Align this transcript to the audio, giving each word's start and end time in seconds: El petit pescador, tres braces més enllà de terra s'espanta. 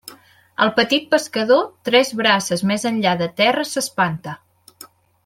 El 0.63 0.71
petit 0.77 1.03
pescador, 1.11 1.61
tres 1.89 2.13
braces 2.23 2.63
més 2.71 2.87
enllà 2.93 3.13
de 3.21 3.29
terra 3.43 3.67
s'espanta. 3.73 4.35